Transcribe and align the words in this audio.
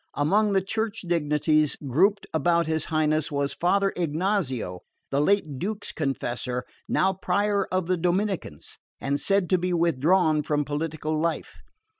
Among 0.15 0.53
the 0.53 0.63
Church 0.63 1.01
dignities 1.05 1.75
grouped 1.75 2.25
about 2.33 2.65
his 2.65 2.85
Highness 2.85 3.31
was 3.31 3.53
Father 3.53 3.93
Ignazio, 3.95 4.79
the 5.11 5.21
late 5.21 5.59
Duke's 5.59 5.91
confessor, 5.91 6.63
now 6.89 7.13
Prior 7.13 7.65
of 7.71 7.85
the 7.85 7.97
Dominicans, 7.97 8.79
and 8.99 9.19
said 9.19 9.47
to 9.51 9.59
be 9.59 9.73
withdrawn 9.73 10.41
from 10.41 10.65
political 10.65 11.19
life. 11.19 11.59